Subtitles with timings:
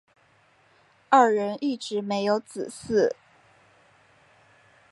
[1.09, 3.13] 二人一直没有子嗣。